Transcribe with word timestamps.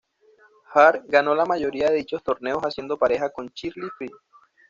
Hart 0.73 1.03
ganó 1.09 1.35
la 1.35 1.45
mayoría 1.45 1.89
de 1.91 1.97
dichos 1.97 2.23
Torneos 2.23 2.63
haciendo 2.63 2.97
pareja 2.97 3.29
con 3.29 3.49
Shirley 3.53 3.87
Fry. 3.99 4.09